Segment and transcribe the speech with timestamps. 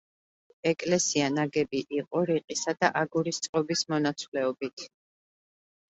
[0.69, 4.87] ეკლესია ნაგები იყო რიყისა და აგურის წყობის მონაცვლეობით.